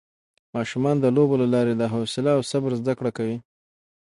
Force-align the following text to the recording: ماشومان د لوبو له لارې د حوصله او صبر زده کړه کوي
ماشومان 0.55 0.95
د 0.99 1.05
لوبو 1.15 1.35
له 1.41 1.47
لارې 1.53 1.73
د 1.77 1.83
حوصله 1.93 2.31
او 2.37 2.41
صبر 2.51 2.71
زده 2.81 2.93
کړه 2.99 3.11
کوي 3.17 3.37